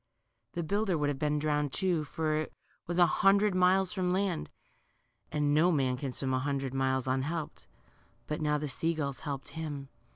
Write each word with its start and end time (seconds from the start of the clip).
The 0.53 0.63
builder 0.63 0.97
would 0.97 1.09
have 1.09 1.19
been 1.19 1.37
drowned, 1.37 1.71
too, 1.71 2.03
for 2.05 2.33
it 2.37 2.51
was 2.87 2.97
a 2.97 3.05
hundred 3.05 3.53
miles 3.53 3.93
from 3.93 4.09
land, 4.09 4.49
and 5.31 5.53
no 5.53 5.71
man 5.71 5.95
can 5.95 6.11
swim 6.11 6.33
a 6.33 6.39
hundred 6.39 6.73
miles 6.73 7.07
unhelped. 7.07 7.67
But 8.25 8.41
now 8.41 8.57
the 8.57 8.67
sea 8.67 8.95
gulls 8.95 9.19
helped 9.19 9.49
him. 9.49 9.89